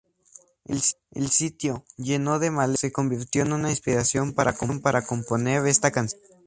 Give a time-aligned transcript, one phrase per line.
[1.11, 4.53] El sitio, lleno de maleza, se convirtió en una inspiración para
[5.05, 6.19] componer esta canción.